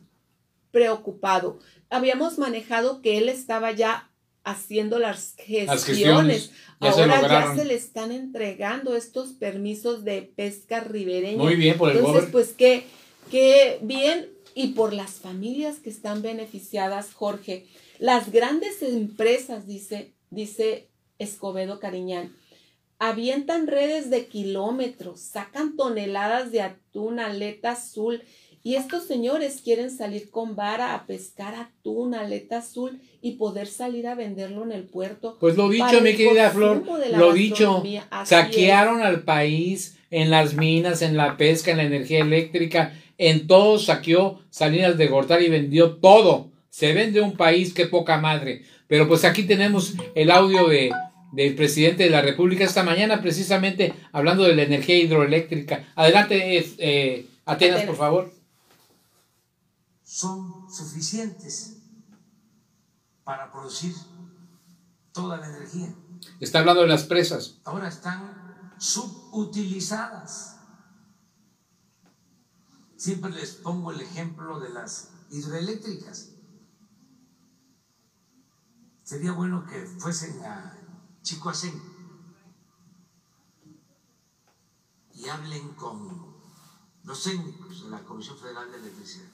preocupado. 0.71 1.59
Habíamos 1.91 2.39
manejado 2.39 3.03
que 3.03 3.19
él 3.19 3.29
estaba 3.29 3.73
ya 3.73 4.09
haciendo 4.45 4.99
las 4.99 5.35
gestiones. 5.37 5.67
Las 5.69 5.85
gestiones 5.85 6.51
ya 6.81 6.93
se 6.93 7.01
Ahora 7.03 7.23
ya 7.29 7.55
se 7.55 7.65
le 7.65 7.75
están 7.75 8.11
entregando 8.11 8.97
estos 8.97 9.33
permisos 9.35 10.03
de 10.05 10.23
pesca 10.23 10.81
ribereña. 10.81 11.43
Muy 11.43 11.55
bien 11.55 11.77
por 11.79 11.91
el 11.91 11.99
Entonces, 11.99 12.29
pues 12.33 12.49
qué, 12.57 12.85
qué 13.31 13.79
bien 13.83 14.31
y 14.55 14.69
por 14.69 14.93
las 14.93 15.13
familias 15.13 15.79
que 15.79 15.91
están 15.91 16.23
beneficiadas, 16.23 17.13
Jorge. 17.13 17.67
Las 17.99 18.33
grandes 18.33 18.83
empresas, 18.83 19.67
dice, 19.67 20.13
dice 20.31 20.89
Escobedo 21.19 21.79
Cariñán, 21.79 22.35
avientan 22.99 23.67
redes 23.67 24.11
de 24.11 24.27
kilómetros, 24.27 25.21
sacan 25.21 25.77
toneladas 25.77 26.53
de 26.53 26.63
atún, 26.63 27.19
aleta 27.19 27.73
azul, 27.73 28.23
y 28.65 28.77
estos 28.77 29.07
señores 29.07 29.61
quieren 29.65 29.91
salir 29.91 30.31
con 30.31 30.55
vara 30.55 30.95
a 30.95 31.05
pescar 31.07 31.55
atún, 31.57 32.15
aleta 32.15 32.59
azul 32.59 33.01
y 33.21 33.33
poder 33.33 33.67
salir 33.67 34.07
a 34.07 34.15
venderlo 34.15 34.63
en 34.63 34.71
el 34.71 34.85
puerto. 34.85 35.37
Pues 35.41 35.57
lo 35.57 35.69
dicho, 35.69 36.01
mi 36.01 36.15
querida 36.15 36.51
Flor, 36.51 36.85
lo 37.17 37.33
dicho, 37.33 37.83
saquearon 38.25 39.03
al 39.03 39.25
país 39.25 39.99
en 40.13 40.31
las 40.31 40.55
minas, 40.55 41.03
en 41.03 41.17
la 41.17 41.37
pesca, 41.37 41.73
en 41.73 41.79
la 41.79 41.85
energía 41.85 42.21
eléctrica, 42.21 42.95
en 43.19 43.47
todo 43.47 43.79
saqueó 43.79 44.41
Salinas 44.51 44.97
de 44.99 45.07
Gortari 45.09 45.47
y 45.47 45.51
vendió 45.51 45.97
todo. 45.97 46.51
Se 46.71 46.93
vende 46.93 47.21
un 47.21 47.37
país, 47.37 47.75
qué 47.75 47.87
poca 47.87 48.19
madre. 48.19 48.65
Pero 48.89 49.09
pues 49.09 49.25
aquí 49.25 49.45
tenemos 49.45 49.95
el 50.15 50.31
audio 50.31 50.69
de 50.69 50.93
del 51.33 51.57
presidente 51.57 52.05
de 52.05 52.11
la 52.11 52.21
República 52.21 52.65
esta 52.65 52.85
mañana, 52.85 53.21
precisamente 53.21 53.95
hablando 54.13 54.45
de 54.45 54.55
la 54.55 54.63
energía 54.63 54.99
hidroeléctrica. 54.99 55.89
Adelante, 55.97 56.59
eh, 56.59 56.75
eh, 56.79 57.27
Atenas, 57.47 57.81
Atenas. 57.81 57.87
por 57.87 57.97
favor. 57.97 58.33
son 60.05 60.71
suficientes 60.71 61.79
para 63.25 63.51
producir 63.51 63.95
toda 65.13 65.39
la 65.39 65.49
energía. 65.49 65.95
Está 66.39 66.61
hablando 66.61 66.83
de 66.83 66.89
las 66.89 67.05
presas. 67.05 67.59
Ahora 67.65 67.89
están 67.89 68.75
subutilizadas. 68.79 70.59
Siempre 73.03 73.33
les 73.33 73.55
pongo 73.55 73.91
el 73.91 74.01
ejemplo 74.01 74.61
de 74.61 74.69
las 74.69 75.09
hidroeléctricas. 75.29 76.29
Sería 79.03 79.33
bueno 79.33 79.67
que 79.67 79.85
fuesen 79.85 80.41
a 80.45 80.79
Chicoacén 81.21 81.83
y 85.15 85.29
hablen 85.29 85.71
con 85.71 86.33
los 87.03 87.25
técnicos 87.25 87.83
de 87.83 87.91
la 87.91 88.05
Comisión 88.05 88.39
Federal 88.39 88.71
de 88.71 88.79
Electricidad. 88.79 89.31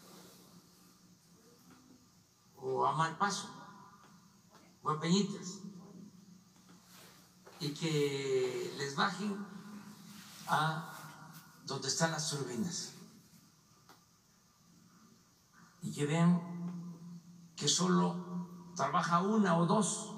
O 2.57 2.87
a 2.87 2.97
Malpaso 2.97 3.51
o 4.83 4.89
a 4.89 4.99
Peñitas. 4.99 5.59
Y 7.61 7.75
que 7.75 8.75
les 8.79 8.97
bajen 8.97 9.37
a 10.47 10.91
donde 11.67 11.89
están 11.89 12.13
las 12.13 12.31
turbinas 12.31 12.95
y 15.89 15.93
que 15.93 16.05
vean 16.05 16.39
que 17.57 17.67
solo 17.67 18.71
trabaja 18.77 19.23
una 19.23 19.57
o 19.57 19.65
dos 19.65 20.15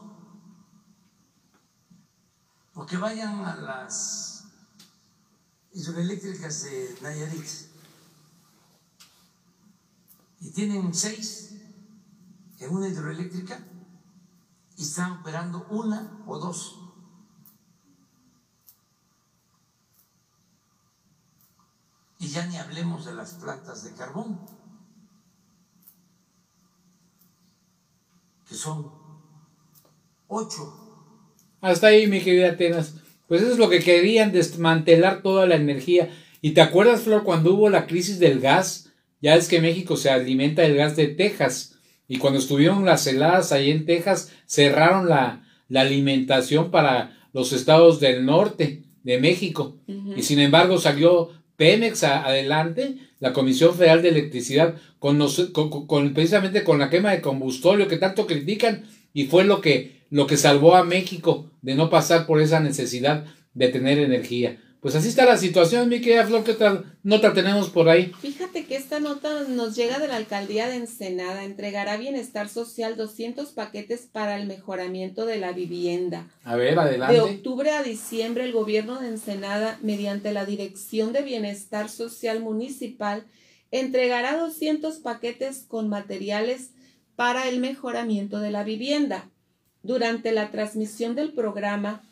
o 2.74 2.84
que 2.84 2.96
vayan 2.96 3.44
a 3.44 3.54
las 3.54 4.46
hidroeléctricas 5.72 6.64
de 6.64 6.98
Nayarit 7.02 7.48
y 10.40 10.50
tienen 10.50 10.92
seis 10.92 11.54
en 12.58 12.74
una 12.74 12.88
hidroeléctrica 12.88 13.64
y 14.76 14.82
están 14.82 15.20
operando 15.20 15.68
una 15.70 16.24
o 16.26 16.38
dos. 16.38 16.80
Y 22.18 22.28
ya 22.28 22.44
ni 22.46 22.56
hablemos 22.56 23.04
de 23.04 23.14
las 23.14 23.34
plantas 23.34 23.84
de 23.84 23.94
carbón, 23.94 24.59
son 28.60 28.92
ocho. 30.28 30.74
Hasta 31.60 31.88
ahí, 31.88 32.06
mi 32.06 32.20
querida 32.20 32.50
Atenas. 32.50 32.94
Pues 33.26 33.42
eso 33.42 33.52
es 33.52 33.58
lo 33.58 33.68
que 33.68 33.80
querían, 33.80 34.32
desmantelar 34.32 35.22
toda 35.22 35.46
la 35.46 35.56
energía. 35.56 36.10
¿Y 36.42 36.50
te 36.52 36.60
acuerdas, 36.60 37.02
Flor, 37.02 37.24
cuando 37.24 37.54
hubo 37.54 37.68
la 37.70 37.86
crisis 37.86 38.18
del 38.18 38.40
gas? 38.40 38.90
Ya 39.20 39.34
es 39.34 39.48
que 39.48 39.60
México 39.60 39.96
se 39.96 40.10
alimenta 40.10 40.62
del 40.62 40.76
gas 40.76 40.96
de 40.96 41.08
Texas. 41.08 41.76
Y 42.08 42.18
cuando 42.18 42.38
estuvieron 42.38 42.84
las 42.84 43.06
heladas 43.06 43.52
ahí 43.52 43.70
en 43.70 43.86
Texas, 43.86 44.32
cerraron 44.46 45.08
la, 45.08 45.46
la 45.68 45.82
alimentación 45.82 46.70
para 46.70 47.16
los 47.32 47.52
estados 47.52 48.00
del 48.00 48.26
norte 48.26 48.82
de 49.02 49.20
México. 49.20 49.78
Y 49.86 50.22
sin 50.22 50.40
embargo 50.40 50.78
salió 50.78 51.30
Pemex 51.60 52.04
adelante, 52.04 52.96
la 53.18 53.34
Comisión 53.34 53.74
Federal 53.74 54.00
de 54.00 54.08
Electricidad, 54.08 54.76
con- 54.98 55.20
con- 55.86 56.14
precisamente 56.14 56.64
con 56.64 56.78
la 56.78 56.88
quema 56.88 57.10
de 57.10 57.20
combustorio 57.20 57.86
que 57.86 57.98
tanto 57.98 58.26
critican, 58.26 58.84
y 59.12 59.24
fue 59.24 59.44
lo 59.44 59.60
que, 59.60 60.00
lo 60.08 60.26
que 60.26 60.38
salvó 60.38 60.74
a 60.74 60.84
México 60.84 61.50
de 61.60 61.74
no 61.74 61.90
pasar 61.90 62.24
por 62.26 62.40
esa 62.40 62.60
necesidad 62.60 63.26
de 63.52 63.68
tener 63.68 63.98
energía. 63.98 64.56
Pues 64.80 64.94
así 64.94 65.08
está 65.08 65.26
la 65.26 65.36
situación, 65.36 65.90
mi 65.90 66.00
querida 66.00 66.26
Flor, 66.26 66.42
¿qué 66.42 66.52
otra 66.52 66.84
nota 67.02 67.34
tenemos 67.34 67.68
por 67.68 67.90
ahí? 67.90 68.12
Fíjate 68.22 68.64
que 68.64 68.76
esta 68.76 68.98
nota 68.98 69.44
nos 69.46 69.76
llega 69.76 69.98
de 69.98 70.08
la 70.08 70.16
alcaldía 70.16 70.68
de 70.68 70.76
Ensenada. 70.76 71.44
Entregará 71.44 71.98
Bienestar 71.98 72.48
Social 72.48 72.96
200 72.96 73.50
paquetes 73.50 74.08
para 74.10 74.36
el 74.36 74.46
mejoramiento 74.46 75.26
de 75.26 75.36
la 75.36 75.52
vivienda. 75.52 76.26
A 76.44 76.56
ver, 76.56 76.76
De 76.76 76.80
adelante. 76.80 77.20
octubre 77.20 77.72
a 77.72 77.82
diciembre, 77.82 78.44
el 78.44 78.52
gobierno 78.52 78.98
de 79.00 79.08
Ensenada, 79.08 79.78
mediante 79.82 80.32
la 80.32 80.46
Dirección 80.46 81.12
de 81.12 81.22
Bienestar 81.22 81.90
Social 81.90 82.40
Municipal, 82.40 83.24
entregará 83.70 84.38
200 84.38 84.96
paquetes 85.00 85.64
con 85.68 85.90
materiales 85.90 86.70
para 87.16 87.50
el 87.50 87.60
mejoramiento 87.60 88.38
de 88.38 88.50
la 88.50 88.64
vivienda. 88.64 89.28
Durante 89.82 90.32
la 90.32 90.50
transmisión 90.50 91.14
del 91.14 91.34
programa 91.34 92.02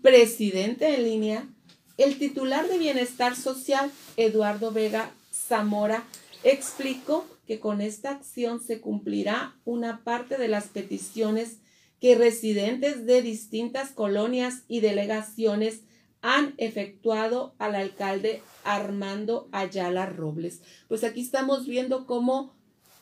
Presidente 0.00 0.94
en 0.94 1.04
línea, 1.04 1.48
el 1.96 2.18
titular 2.18 2.68
de 2.68 2.78
Bienestar 2.78 3.36
Social, 3.36 3.90
Eduardo 4.16 4.72
Vega 4.72 5.12
Zamora, 5.32 6.04
explicó 6.42 7.26
que 7.46 7.60
con 7.60 7.80
esta 7.80 8.10
acción 8.10 8.60
se 8.60 8.80
cumplirá 8.80 9.54
una 9.64 10.02
parte 10.02 10.36
de 10.36 10.48
las 10.48 10.68
peticiones 10.68 11.58
que 12.00 12.16
residentes 12.16 13.06
de 13.06 13.22
distintas 13.22 13.90
colonias 13.90 14.62
y 14.68 14.80
delegaciones 14.80 15.80
han 16.20 16.54
efectuado 16.56 17.54
al 17.58 17.74
alcalde 17.74 18.42
Armando 18.64 19.48
Ayala 19.52 20.06
Robles. 20.06 20.62
Pues 20.88 21.04
aquí 21.04 21.20
estamos 21.20 21.66
viendo 21.66 22.06
cómo 22.06 22.54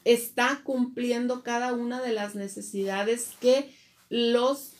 está 0.05 0.61
cumpliendo 0.65 1.43
cada 1.43 1.73
una 1.73 2.03
de 2.03 2.13
las 2.13 2.35
necesidades 2.35 3.31
que 3.41 3.73
los 4.09 4.73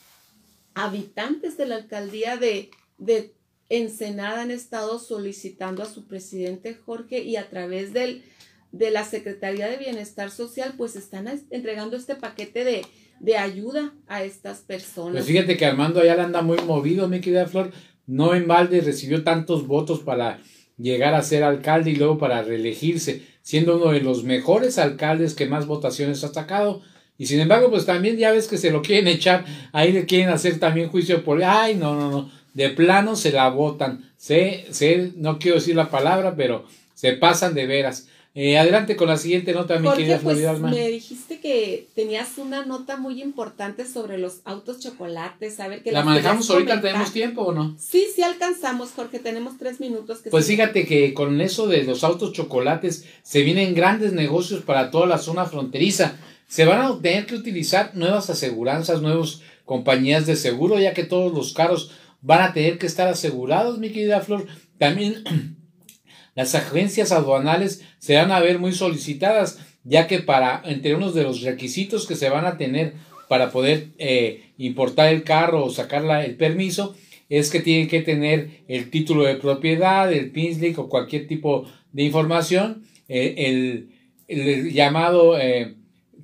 habitantes 0.73 1.57
de 1.57 1.65
la 1.65 1.75
alcaldía 1.75 2.37
de, 2.37 2.69
de 2.97 3.33
Ensenada 3.73 4.43
han 4.43 4.51
estado 4.51 4.99
solicitando 4.99 5.81
a 5.81 5.87
su 5.87 6.05
presidente 6.05 6.75
Jorge 6.75 7.23
y 7.23 7.37
a 7.37 7.49
través 7.49 7.91
del, 7.91 8.23
de 8.71 8.91
la 8.91 9.03
Secretaría 9.03 9.67
de 9.67 9.77
Bienestar 9.77 10.29
Social, 10.29 10.75
pues 10.77 10.95
están 10.95 11.27
entregando 11.49 11.97
este 11.97 12.13
paquete 12.13 12.63
de, 12.63 12.85
de 13.19 13.37
ayuda 13.37 13.95
a 14.07 14.23
estas 14.23 14.59
personas. 14.59 15.13
Pues 15.13 15.25
fíjate 15.25 15.57
que 15.57 15.65
Armando 15.65 16.01
Ayala 16.01 16.25
anda 16.25 16.43
muy 16.43 16.59
movido, 16.59 17.07
mi 17.07 17.19
querida 17.19 17.47
Flor. 17.47 17.71
No 18.05 18.35
en 18.35 18.47
balde 18.47 18.81
recibió 18.81 19.23
tantos 19.23 19.65
votos 19.65 20.01
para 20.01 20.39
llegar 20.77 21.15
a 21.15 21.23
ser 21.23 21.43
alcalde 21.43 21.89
y 21.89 21.95
luego 21.95 22.19
para 22.19 22.43
reelegirse, 22.43 23.23
siendo 23.41 23.77
uno 23.77 23.91
de 23.91 24.01
los 24.01 24.23
mejores 24.23 24.77
alcaldes 24.77 25.33
que 25.33 25.47
más 25.47 25.65
votaciones 25.65 26.23
ha 26.23 26.31
sacado. 26.31 26.83
Y 27.17 27.25
sin 27.25 27.39
embargo, 27.39 27.71
pues 27.71 27.87
también 27.87 28.17
ya 28.17 28.31
ves 28.31 28.47
que 28.47 28.57
se 28.57 28.69
lo 28.69 28.83
quieren 28.83 29.07
echar, 29.07 29.45
ahí 29.71 29.91
le 29.91 30.05
quieren 30.05 30.29
hacer 30.29 30.59
también 30.59 30.89
juicio 30.89 31.23
por, 31.23 31.43
ay, 31.43 31.75
no, 31.75 31.95
no, 31.95 32.11
no, 32.11 32.42
de 32.53 32.69
plano 32.69 33.15
se 33.15 33.31
la 33.31 33.49
votan. 33.49 34.11
Sé, 34.17 34.65
sé, 34.71 35.11
no 35.15 35.39
quiero 35.39 35.57
decir 35.57 35.75
la 35.75 35.89
palabra, 35.89 36.35
pero 36.35 36.65
se 36.93 37.13
pasan 37.13 37.53
de 37.53 37.65
veras. 37.65 38.07
Eh, 38.35 38.57
adelante 38.57 38.95
con 38.95 39.09
la 39.09 39.17
siguiente 39.17 39.53
nota, 39.53 39.77
mi 39.77 39.87
querida 39.91 40.17
pues, 40.17 40.39
Me 40.59 40.87
dijiste 40.87 41.39
que 41.39 41.87
tenías 41.93 42.39
una 42.39 42.65
nota 42.65 42.97
muy 42.97 43.21
importante 43.21 43.85
sobre 43.85 44.17
los 44.17 44.39
autos 44.43 44.79
chocolates. 44.79 45.59
A 45.59 45.67
ver, 45.67 45.83
que 45.83 45.91
¿La 45.91 46.03
manejamos 46.03 46.49
ahorita? 46.49 46.81
¿Tenemos 46.81 47.13
tiempo 47.13 47.43
o 47.43 47.51
no? 47.53 47.75
Sí, 47.77 48.07
sí 48.15 48.23
alcanzamos, 48.23 48.89
Jorge. 48.95 49.19
Tenemos 49.19 49.59
tres 49.59 49.79
minutos. 49.79 50.19
Que 50.19 50.31
pues 50.31 50.47
fíjate 50.47 50.87
que 50.87 51.13
con 51.13 51.41
eso 51.41 51.67
de 51.67 51.83
los 51.83 52.03
autos 52.03 52.33
chocolates 52.33 53.05
se 53.21 53.43
vienen 53.43 53.75
grandes 53.75 54.13
negocios 54.13 54.63
para 54.63 54.89
toda 54.89 55.05
la 55.05 55.19
zona 55.19 55.45
fronteriza. 55.45 56.17
Se 56.47 56.65
van 56.65 56.81
a 56.81 56.99
tener 56.99 57.27
que 57.27 57.35
utilizar 57.35 57.91
nuevas 57.95 58.31
aseguranzas, 58.31 59.03
nuevas 59.03 59.41
compañías 59.63 60.25
de 60.25 60.35
seguro, 60.35 60.79
ya 60.79 60.95
que 60.95 61.03
todos 61.03 61.31
los 61.31 61.53
carros 61.53 61.91
van 62.23 62.41
a 62.41 62.53
tener 62.53 62.79
que 62.79 62.87
estar 62.87 63.07
asegurados, 63.07 63.77
mi 63.77 63.89
querida 63.89 64.21
Flor. 64.21 64.47
También 64.79 65.23
las 66.35 66.55
agencias 66.55 67.11
aduanales 67.11 67.83
se 67.99 68.15
van 68.15 68.31
a 68.31 68.39
ver 68.39 68.57
muy 68.57 68.71
solicitadas, 68.71 69.59
ya 69.83 70.07
que 70.07 70.19
para, 70.19 70.63
entre 70.65 70.95
unos 70.95 71.13
de 71.13 71.23
los 71.23 71.41
requisitos 71.41 72.07
que 72.07 72.15
se 72.15 72.29
van 72.29 72.45
a 72.45 72.57
tener 72.57 72.93
para 73.27 73.51
poder 73.51 73.89
eh, 73.97 74.51
importar 74.57 75.13
el 75.13 75.23
carro 75.23 75.65
o 75.65 75.69
sacar 75.69 76.03
el 76.23 76.35
permiso, 76.35 76.95
es 77.29 77.49
que 77.49 77.59
tienen 77.59 77.87
que 77.87 78.01
tener 78.01 78.63
el 78.67 78.89
título 78.89 79.23
de 79.23 79.35
propiedad, 79.35 80.11
el 80.11 80.31
PINSLIC 80.31 80.79
o 80.79 80.89
cualquier 80.89 81.27
tipo 81.27 81.65
de 81.91 82.03
información, 82.03 82.83
eh, 83.09 83.85
el, 84.27 84.71
llamado 84.71 85.37
eh, 85.37 85.75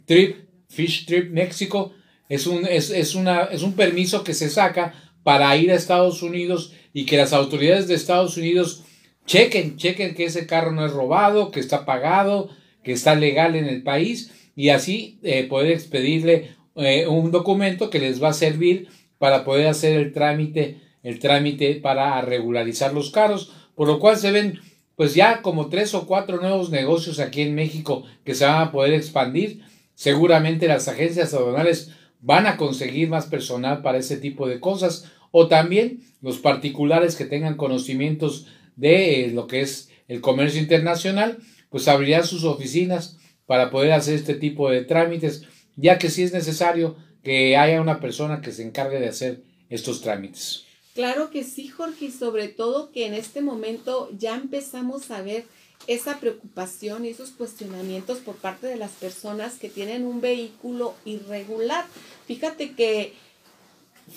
Trip, 0.06 0.38
Fish 0.70 1.06
Trip 1.06 1.32
México, 1.32 1.94
es 2.30 2.48
un, 2.48 2.66
es, 2.66 2.92
es, 2.92 3.16
una, 3.16 3.46
es 3.46 3.64
un 3.64 3.74
permiso 3.74 4.24
que 4.24 4.34
se 4.34 4.50
saca 4.50 5.09
para 5.24 5.56
ir 5.58 5.72
a 5.72 5.76
Estados 5.76 6.22
Unidos 6.24 6.74
y 6.94 7.06
que 7.06 7.18
las 7.18 7.34
autoridades 7.34 7.88
de 7.88 7.96
Estados 7.96 8.38
Unidos 8.38 8.84
chequen, 9.26 9.78
chequen 9.78 10.16
que 10.16 10.26
ese 10.26 10.48
carro 10.48 10.72
no 10.72 10.86
es 10.86 10.92
robado, 10.92 11.52
que 11.52 11.60
está 11.60 11.86
pagado, 11.86 12.50
que 12.84 12.92
está 12.92 13.16
legal 13.16 13.56
en 13.56 13.66
el 13.66 13.84
país 13.84 14.32
y 14.56 14.70
así 14.70 15.20
eh, 15.24 15.44
poder 15.44 15.72
expedirle 15.72 16.50
eh, 16.76 17.08
un 17.08 17.32
documento 17.32 17.90
que 17.90 18.00
les 18.00 18.22
va 18.22 18.30
a 18.30 18.34
servir 18.34 18.88
para 19.18 19.44
poder 19.44 19.68
hacer 19.68 20.00
el 20.00 20.14
trámite, 20.14 20.80
el 21.04 21.20
trámite 21.20 21.76
para 21.76 22.20
regularizar 22.22 22.94
los 22.94 23.12
carros, 23.12 23.54
por 23.76 23.88
lo 23.88 24.00
cual 24.00 24.18
se 24.18 24.32
ven 24.32 24.60
pues 24.96 25.16
ya 25.16 25.42
como 25.42 25.70
tres 25.70 25.94
o 25.94 26.06
cuatro 26.06 26.42
nuevos 26.42 26.72
negocios 26.72 27.20
aquí 27.20 27.42
en 27.42 27.56
México 27.56 28.04
que 28.26 28.36
se 28.36 28.44
van 28.46 28.62
a 28.62 28.72
poder 28.72 28.94
expandir. 28.94 29.62
Seguramente 29.96 30.68
las 30.68 30.90
agencias 30.90 31.34
aduanales 31.34 31.92
van 32.20 32.48
a 32.48 32.58
conseguir 32.58 33.10
más 33.10 33.26
personal 33.26 33.82
para 33.82 33.98
ese 33.98 34.18
tipo 34.18 34.48
de 34.48 34.60
cosas 34.60 35.12
o 35.32 35.48
también 35.48 36.02
los 36.22 36.40
particulares 36.40 37.16
que 37.16 37.26
tengan 37.26 37.56
conocimientos 37.56 38.48
de 38.76 39.26
eh, 39.26 39.32
lo 39.32 39.48
que 39.48 39.62
es 39.62 39.90
el 40.08 40.22
comercio 40.22 40.60
internacional, 40.60 41.38
pues 41.70 41.88
abrirán 41.88 42.26
sus 42.26 42.44
oficinas 42.44 43.18
para 43.46 43.70
poder 43.70 43.92
hacer 43.94 44.16
este 44.16 44.36
tipo 44.36 44.70
de 44.70 44.84
trámites, 44.84 45.44
ya 45.76 45.98
que 45.98 46.10
sí 46.10 46.24
es 46.24 46.34
necesario 46.34 46.98
que 47.24 47.58
haya 47.58 47.82
una 47.82 48.00
persona 48.00 48.42
que 48.42 48.52
se 48.52 48.64
encargue 48.64 49.00
de 49.00 49.10
hacer 49.10 49.44
estos 49.70 50.02
trámites. 50.02 50.66
Claro 50.96 51.30
que 51.30 51.44
sí, 51.44 51.68
Jorge, 51.68 52.06
y 52.06 52.12
sobre 52.12 52.48
todo 52.48 52.92
que 52.92 53.06
en 53.06 53.14
este 53.14 53.42
momento 53.42 54.10
ya 54.18 54.36
empezamos 54.36 55.12
a 55.12 55.22
ver 55.22 55.46
esa 55.88 56.20
preocupación 56.20 57.06
y 57.06 57.10
esos 57.10 57.32
cuestionamientos 57.32 58.20
por 58.20 58.36
parte 58.36 58.68
de 58.68 58.76
las 58.76 58.92
personas 58.92 59.58
que 59.58 59.70
tienen 59.70 60.06
un 60.06 60.22
vehículo 60.22 60.96
irregular. 61.06 61.86
Fíjate 62.26 62.76
que 62.76 63.14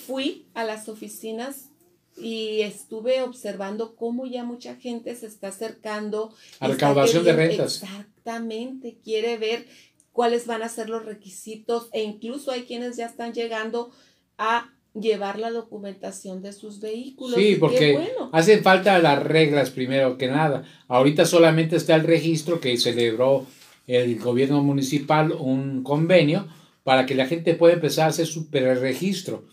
fui 0.06 0.46
a 0.54 0.64
las 0.64 0.88
oficinas 0.88 1.68
y 2.16 2.60
estuve 2.60 3.22
observando 3.22 3.96
cómo 3.96 4.26
ya 4.26 4.44
mucha 4.44 4.76
gente 4.76 5.14
se 5.16 5.26
está 5.26 5.48
acercando. 5.48 6.34
A 6.60 6.68
recaudación 6.68 7.24
de 7.24 7.32
rentas. 7.32 7.82
Exactamente, 7.82 8.98
quiere 9.02 9.38
ver 9.38 9.66
cuáles 10.12 10.46
van 10.46 10.62
a 10.62 10.68
ser 10.68 10.90
los 10.90 11.04
requisitos 11.04 11.88
e 11.92 12.02
incluso 12.02 12.50
hay 12.50 12.64
quienes 12.64 12.96
ya 12.96 13.06
están 13.06 13.32
llegando 13.32 13.92
a 14.36 14.70
llevar 14.94 15.38
la 15.38 15.50
documentación 15.50 16.42
de 16.42 16.52
sus 16.52 16.80
vehículos. 16.80 17.36
Sí, 17.36 17.56
porque 17.58 17.98
hacen 18.32 18.62
falta 18.62 18.98
las 18.98 19.22
reglas 19.22 19.70
primero 19.70 20.18
que 20.18 20.28
nada. 20.28 20.64
Ahorita 20.88 21.24
solamente 21.24 21.76
está 21.76 21.94
el 21.94 22.04
registro 22.04 22.60
que 22.60 22.76
celebró 22.76 23.46
el 23.86 24.18
gobierno 24.18 24.62
municipal 24.62 25.32
un 25.32 25.82
convenio 25.82 26.46
para 26.84 27.06
que 27.06 27.14
la 27.14 27.26
gente 27.26 27.54
pueda 27.54 27.74
empezar 27.74 28.06
a 28.06 28.08
hacer 28.08 28.26
su 28.26 28.48
registro 28.50 29.44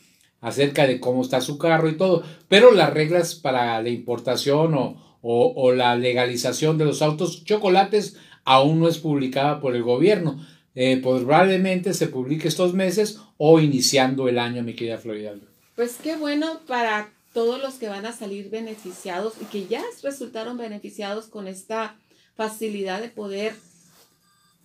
acerca 0.42 0.88
de 0.88 1.00
cómo 1.00 1.22
está 1.22 1.42
su 1.42 1.58
carro 1.58 1.90
y 1.90 1.98
todo, 1.98 2.24
pero 2.48 2.72
las 2.72 2.94
reglas 2.94 3.36
para 3.36 3.82
la 3.82 3.90
importación 3.90 4.74
o, 4.74 4.96
o, 5.22 5.72
la 5.74 5.96
legalización 5.96 6.78
de 6.78 6.86
los 6.86 7.02
autos 7.02 7.44
chocolates 7.44 8.18
aún 8.46 8.80
no 8.80 8.88
es 8.88 9.00
publicada 9.00 9.60
por 9.60 9.76
el 9.76 9.84
gobierno. 9.84 10.40
Eh, 10.76 10.98
probablemente 11.02 11.94
se 11.94 12.08
publique 12.08 12.48
estos 12.48 12.74
meses 12.74 13.20
o 13.38 13.60
iniciando 13.60 14.28
el 14.28 14.40
año, 14.40 14.64
mi 14.64 14.76
querida 14.76 14.98
Florida. 14.98 15.34
Pues 15.76 15.98
qué 16.02 16.16
bueno 16.16 16.62
para 16.68 17.12
todos 17.34 17.62
los 17.62 17.76
que 17.76 17.90
van 17.90 18.06
a 18.06 18.12
salir 18.12 18.50
beneficiados 18.50 19.34
y 19.42 19.46
que 19.46 19.68
ya 19.68 19.82
resultaron 20.04 20.58
beneficiados 20.58 21.28
con 21.28 21.48
esta 21.48 21.96
facilidad 22.36 23.02
de 23.02 23.10
poder 23.10 23.56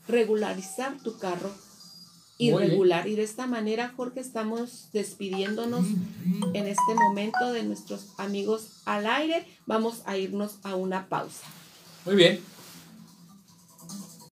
regularizar 0.09 1.01
tu 1.03 1.19
carro 1.19 1.51
irregular. 2.39 3.07
Y 3.09 3.17
de 3.17 3.23
esta 3.23 3.47
manera, 3.47 3.93
Jorge, 3.97 4.21
estamos 4.21 4.89
despidiéndonos 4.93 5.87
en 6.53 6.67
este 6.67 6.95
momento 6.95 7.53
de 7.53 7.63
nuestros 7.63 8.09
amigos 8.19 8.83
al 8.85 9.07
aire. 9.07 9.47
Vamos 9.67 10.03
a 10.07 10.17
irnos 10.17 10.59
a 10.63 10.75
una 10.75 11.09
pausa. 11.09 11.47
Muy 12.05 12.17
bien. 12.17 12.54